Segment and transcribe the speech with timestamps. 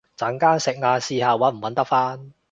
[0.17, 2.33] 陣間食晏試下搵唔搵得返